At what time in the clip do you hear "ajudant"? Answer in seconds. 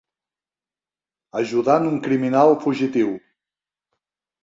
1.43-1.87